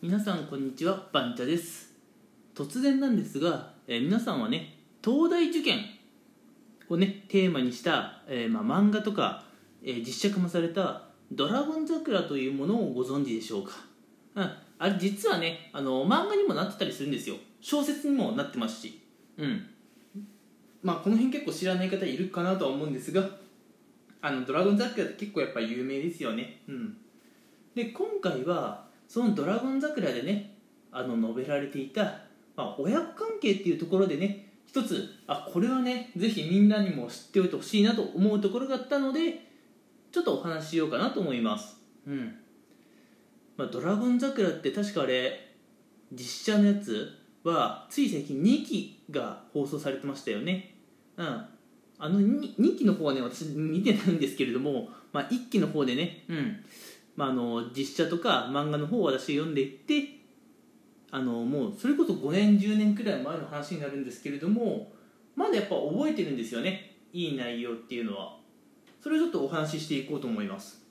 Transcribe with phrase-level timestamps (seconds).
[0.00, 1.92] 皆さんこんにちはバンチャです。
[2.54, 5.80] 突然なんですが、えー皆さんはね東大受験
[6.88, 9.42] をねテーマにした、えーまあ、漫画とか、
[9.82, 13.72] えー実写化もされた「ドラゴン桜」というものをご存知でしょうか、
[14.36, 17.34] うん、あれ実はねあの漫画にもなってたりするんですよ。
[17.60, 19.00] 小説にもなってますし。
[19.36, 19.66] うん。
[20.80, 23.28] まあこの辺結構知らない方いるかなとは思うんですが
[24.22, 26.62] あのドラゴン桜って結構やっぱ有名ですよね。
[26.68, 26.96] うん。
[27.74, 30.58] で今回はその「ドラゴン桜」でね
[30.92, 32.02] あの述べられていた、
[32.54, 39.48] まあ、親子関係っていうところでね一つあこれはねぜひみんなにも知っておいてほしいなと思うところがあったので
[40.12, 41.76] ちょっとお話ししようかなと思います。
[42.06, 42.34] うん。
[43.56, 45.54] まあ、ドラゴン桜って確かあれ
[46.12, 47.12] 実写のやつ
[47.44, 50.76] はつい最近2期が放送されてましたよね。
[51.16, 51.44] うん。
[52.00, 56.64] あの 2, 2期の方はね私見てないんですけれども、まあ、1期の方でねうん
[57.18, 60.20] まあ、あの実写とか漫画の方を私読んでいって
[61.10, 64.92] あのもうそれこそ5年10年くらい前の話になるんですけれども
[65.34, 66.96] まだやっぱ覚えてるんですよね。
[67.12, 68.36] いい内容っていうのは。
[69.02, 70.84] それをちょっとお話ししていこうと思います。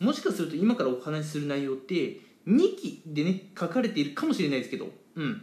[0.00, 4.88] もしかすると今からお話しする内容って2期でね書かれているかもしれないですけど。
[5.14, 5.42] うん。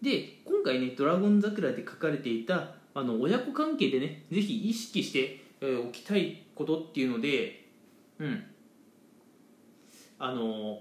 [0.00, 7.68] で今回ね「ドラゴン桜」で書かれていたあの親子関係でねぜひ意識しておきたいことっていうので
[8.18, 8.44] うん。
[10.18, 10.80] あの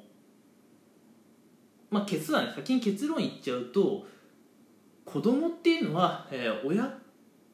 [1.90, 4.06] まあ結論先に結論言っちゃうと
[5.06, 6.98] 子供っていうのは、えー親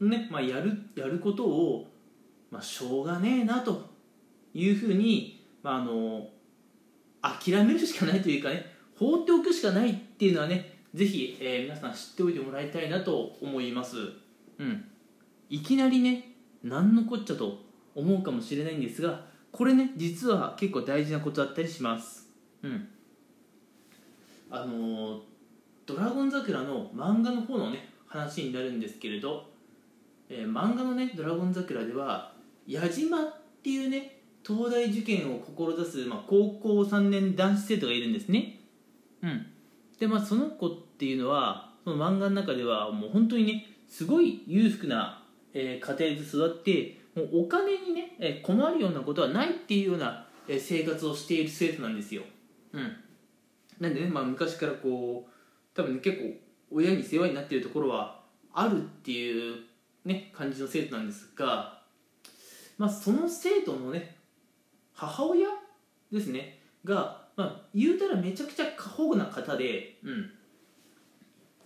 [0.01, 1.87] ね、まあ、やるやることを、
[2.51, 3.89] まあ、しょうがねえなと
[4.53, 6.27] いうふうに、まあ、あの
[7.21, 8.65] 諦めるしかないというかね
[8.97, 13.97] 放っておくしかないっていうのはねぜひ、えー皆さん知っておいてもらいたいなと思います。
[14.59, 14.85] うん。
[15.49, 17.59] いきなりね何のこっちゃと
[17.95, 22.27] 思うかもしれないんですがこれね実は結構大事なことだったりします。
[22.63, 22.87] うん。
[24.49, 25.21] あの
[25.85, 29.47] ドラゴン桜」の漫画の方のね話になるんですけれど、
[30.27, 32.33] えー漫画のね「ドラゴン桜」では
[32.67, 38.59] 矢島っていうね東大受験を志す、まあ、高校3年男子生徒がいるんですね。
[39.21, 39.45] うん。
[39.99, 52.23] でまあその子っていうのはその漫画の中ではもう本当にねすごい裕福な、えー家庭で育ってもうお金にね、え困るようなことはないっていうような、え生活をしている生徒なんですよ。
[52.73, 52.97] うん。
[53.79, 55.31] なんでね、まあ、昔からこう
[55.75, 58.21] 多分ね結構親に世話になっているところは
[58.53, 59.63] あるっていう
[60.05, 61.81] ね感じの生徒なんですが
[62.77, 64.15] まあその生徒のね
[64.93, 65.47] 母親
[66.11, 70.31] ですねが、まあ、言うたらめちゃくちゃ過保護な方で、うん、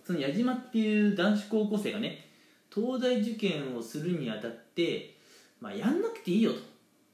[0.04, 2.26] その矢島っていう男子高校生がね
[2.74, 5.16] 東大受験をするにあたって、
[5.60, 6.58] まあ、やんなくていいよと、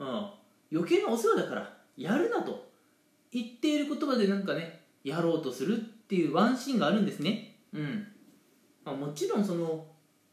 [0.00, 2.72] うん、余計なお世話だからやるなと。
[3.32, 7.56] 言っている言葉でなんかねやろうとするっていうワンシーンがあるんですね。
[7.72, 8.06] うん、
[8.84, 9.84] まあ、もちろんその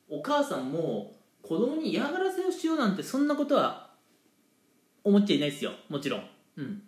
[0.08, 3.90] お母さんも子供に嫌がらせをしようなんてそんなことは
[5.04, 5.72] 思っちゃいないですよ。
[5.90, 6.24] もちろん。
[6.58, 6.84] うん。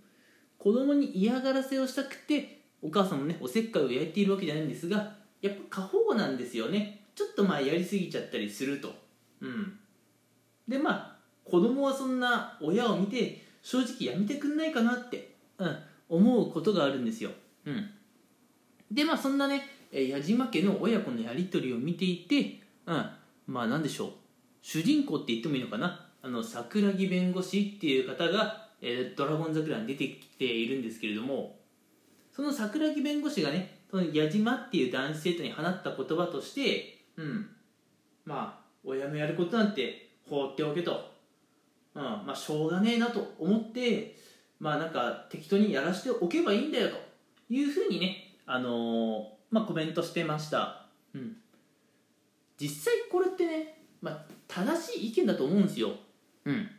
[0.59, 7.05] 子供に嫌がらせをしたくてお母さんもねおせっかいを焼いているわけじゃないんですがやっぱ過保護なんですよね。
[7.15, 8.93] ちょっとまあやりすぎちゃったりすると。
[9.41, 9.79] うん。
[10.67, 11.12] でまあ
[11.43, 15.77] 子供はそんな親を見て正直やめてくんないかなって、うん、
[16.09, 17.31] 思うことがあるんですよ。
[17.65, 17.89] うん。
[18.91, 23.09] でまあそんなね矢島家の親子のやり取りを見ていて、うん、
[23.47, 24.11] まあなんでしょう。
[24.61, 26.09] 主人公って言ってもいいのかな。
[26.21, 31.59] あの桜木弁護士っていう方が、えードラゴン桜」に出てきているんですけれども
[32.31, 37.49] その桜木弁護士がねその矢島っていう男子生徒に放った言葉としてうん。
[38.25, 41.12] まあ親のやることなんて放っておけと、
[41.95, 42.03] うん。
[42.03, 44.15] まあしょうがねえなと思って
[44.59, 46.95] まあなんか適当にやらしておけばいいんだよと。
[47.49, 50.87] いうふうにねあのーまあコメントしてました。
[51.13, 51.37] うん。
[52.59, 55.91] 実際これってね、まあ、正しい意見だと思うんですよ。
[56.45, 56.69] うん。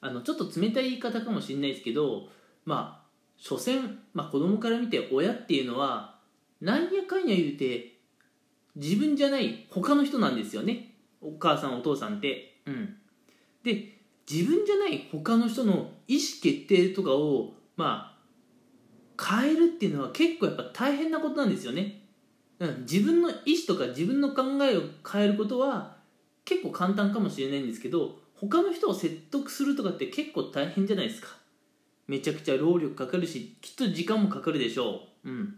[0.00, 2.28] あのちょっと冷たい言い方かもしれないですけど
[2.64, 3.06] まあ
[3.36, 6.16] 所詮、まあ、子供から見て親っていうのは
[6.60, 7.98] なんやかんや言うて
[8.74, 10.94] 自分じゃない他の人なんですよね。
[11.20, 12.60] お母さんお父さんって。
[12.66, 12.96] うん
[13.62, 13.98] で
[14.30, 18.16] 自分じゃない他の人の意思決定とかをま
[19.16, 22.02] あ変えるっていうのは結構やっぱ大変なことなんですよね、
[22.58, 25.96] うん、自分の意思とか自分の考えを変えることは
[26.44, 31.28] 結構簡単かもしれないんですけど他の人を説得するとかって結構大変じゃないですか。
[32.08, 35.30] めちゃくちゃ労力かかるしきっと時間もかかるでしょう。
[35.30, 35.54] うん。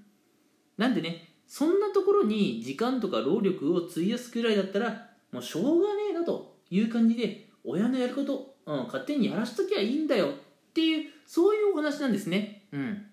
[0.76, 10.28] なんでねそんなところに時間とか労力を費やすくらいだったらもうしょうがねえなという感じで親のやること、うん、勝手にやらしときゃいいんだよ。
[10.28, 10.30] っ
[10.74, 12.66] ていうそういうお話なんですね。
[12.72, 13.06] うん。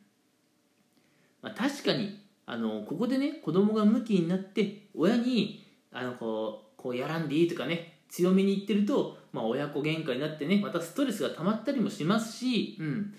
[1.41, 13.13] まあ、確かにあのここでね子供がムキになって親にあのこうこうやらんでいいとかね強めに言ってると、まあ、親子喧嘩になってねまたストレスが溜まったりもしますし、うん。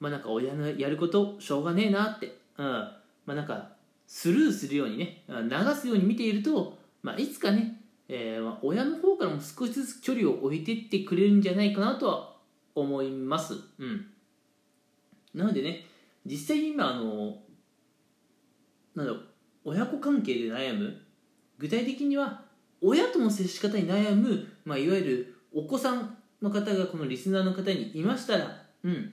[0.00, 2.66] まあ、なんか親のやることしょうがねえなって、うん。
[2.66, 2.94] ま
[3.28, 3.70] あ、なんか
[4.06, 12.36] スルーするようにね流すように見ていると、まあ、いつかね、えーまあ、親の方からも少しずつ距離を置いていってくれるんじゃないかなとは
[12.74, 13.54] 思います。
[13.78, 14.06] うん、
[15.34, 15.86] なのでね
[16.26, 17.38] 実際今あの
[18.94, 19.24] なんだろう
[19.64, 20.96] 親子関係で悩む
[21.58, 22.42] 具体的には
[22.80, 29.12] 親との接し方に悩む、まあ、いわゆるお子さんの方がこのリスナーの方にいましたら、うん。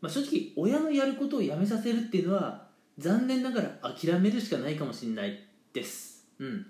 [0.00, 2.68] まあ、正直親のやることをやめさせるっていうのは
[2.98, 6.66] 残念ながら諦めるしかないかもしれないです、うん、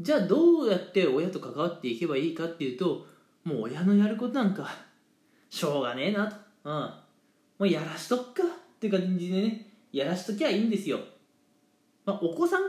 [0.00, 3.06] じゃあどうやって親と関わっていけばいいかっていうと
[3.44, 4.74] もう親のやることなんか
[5.50, 6.92] しょうがねえなと、うん、も
[7.60, 10.98] うやらしとっかっていう感じでねやらしときゃいいんですよ。
[12.04, 12.62] まあ、お子さん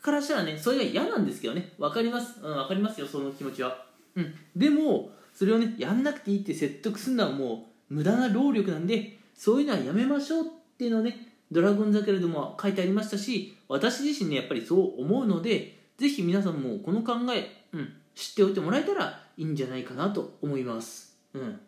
[0.00, 1.72] からしたらねそれが嫌なんですけどね。
[1.78, 2.38] 分かります。
[2.40, 3.84] うん分かりますよその気持ちは。
[4.14, 4.34] うん。
[4.54, 10.48] でもそれをねやんなくていいって説得するのはもう無駄な労力なんでそういうのはやめましょうっ
[10.78, 21.16] ていうのをねドラゴン桜でも書いてありましたし私自身ねやっぱりそう思うのでぜひ皆さんもこの考え、うん、知っておいてもらえたらいいんじゃないかなと思います。
[21.34, 21.60] うん。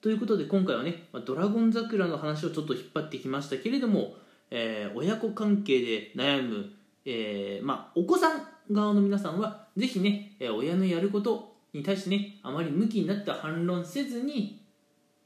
[0.00, 4.14] ということで今回はねドラゴン桜の話をちょっと引っ張ってきましたけれども
[4.50, 6.70] えー、親子関係で悩む、
[7.04, 14.60] えー、まあ、お子さん側の皆さんはぜひね、え親のやることに対してねあまり向きになって反論せずに、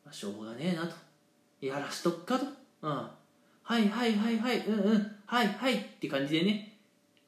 [0.05, 0.94] まあ、しょうがねえなと。
[1.61, 2.47] やらしとくかと、
[2.83, 5.12] うん、はいはいはいはいうんうん。
[5.26, 6.70] はいはいって感じでね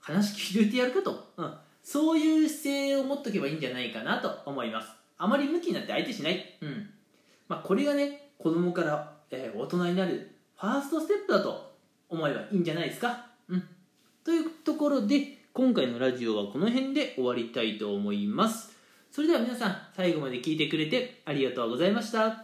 [0.02, 6.90] 話聞いてやるかと、うん、そういう姿勢を持っとけばいいんじゃないかなと思いますあまり向きになって相手しない、うん
[7.48, 10.32] まあ、これがね子供から、えー、大人になる
[10.62, 11.72] ファーストステップだと
[12.08, 13.26] 思えばいいんじゃないですか。
[13.48, 13.62] うん。
[14.24, 18.72] というところで、今回のラジオはこの辺で終わりたいと思います。
[19.10, 22.41] それでは皆さん、最後まで聞いてくれてありがとうございました。